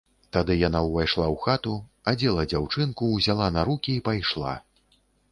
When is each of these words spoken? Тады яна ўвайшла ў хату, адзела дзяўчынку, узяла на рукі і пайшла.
Тады 0.35 0.53
яна 0.67 0.79
ўвайшла 0.85 1.25
ў 1.25 1.35
хату, 1.43 1.73
адзела 2.11 2.45
дзяўчынку, 2.53 3.09
узяла 3.19 3.49
на 3.59 3.67
рукі 3.69 3.91
і 3.99 4.03
пайшла. 4.09 4.55